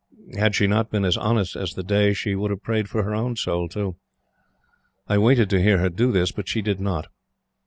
[0.35, 3.13] Had she not been as honest as the day, she would have prayed for her
[3.13, 3.97] own soul too.
[5.07, 7.05] I waited to hear her do this, but she did not.